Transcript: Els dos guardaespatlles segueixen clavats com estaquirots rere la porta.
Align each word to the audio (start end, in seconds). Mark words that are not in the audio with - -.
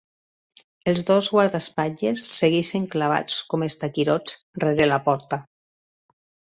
Els 0.91 1.01
dos 1.09 1.27
guardaespatlles 1.33 2.25
segueixen 2.39 2.89
clavats 2.97 3.39
com 3.53 3.69
estaquirots 3.69 4.43
rere 4.67 4.93
la 4.95 5.03
porta. 5.11 5.43